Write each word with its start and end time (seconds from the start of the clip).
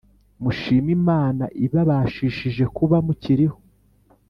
Mushime 0.43 0.89
Imana 0.99 1.43
ibabashishe 1.65 2.63
kuba 2.75 2.97
mukiriho 3.05 3.57